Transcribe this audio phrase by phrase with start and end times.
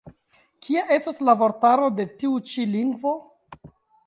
[0.67, 3.15] Kia estos la vortaro de tiu ĉi lingvo?